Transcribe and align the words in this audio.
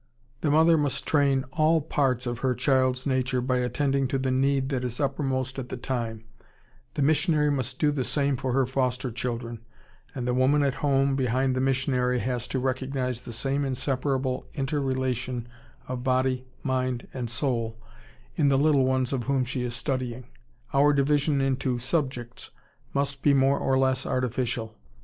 The 0.39 0.49
mother 0.49 0.79
must 0.79 1.05
train 1.05 1.45
all 1.51 1.79
parts 1.79 2.25
of 2.25 2.39
her 2.39 2.55
child's 2.55 3.05
nature 3.05 3.39
by 3.39 3.59
attending 3.59 4.07
to 4.07 4.17
the 4.17 4.31
need 4.31 4.69
that 4.69 4.83
is 4.83 4.99
uppermost 4.99 5.59
at 5.59 5.69
the 5.69 5.77
time, 5.77 6.23
the 6.95 7.03
missionary 7.03 7.51
must 7.51 7.77
do 7.77 7.91
the 7.91 8.03
same 8.03 8.35
for 8.35 8.51
her 8.53 8.65
foster 8.65 9.11
children, 9.11 9.63
and 10.15 10.25
the 10.27 10.33
woman 10.33 10.63
at 10.63 10.73
home, 10.81 11.15
behind 11.15 11.55
the 11.55 11.61
missionary, 11.61 12.17
has 12.17 12.47
to 12.47 12.57
recognize 12.57 13.21
the 13.21 13.31
same 13.31 13.63
inseparable 13.63 14.47
inter 14.55 14.79
relation 14.79 15.47
of 15.87 16.03
body, 16.03 16.47
mind, 16.63 17.07
and 17.13 17.29
soul 17.29 17.77
in 18.35 18.49
the 18.49 18.57
little 18.57 18.85
ones 18.85 19.13
of 19.13 19.25
whom 19.25 19.45
she 19.45 19.61
is 19.61 19.75
studying. 19.75 20.25
Our 20.73 20.93
divisions 20.93 21.43
into 21.43 21.77
"subjects" 21.77 22.49
must 22.91 23.21
be 23.21 23.35
more 23.35 23.59
or 23.59 23.77
less 23.77 24.07
artificial. 24.07 24.75